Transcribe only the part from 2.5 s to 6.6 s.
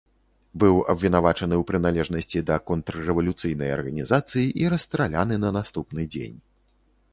контррэвалюцыйнай арганізацыі і расстраляны на наступны дзень.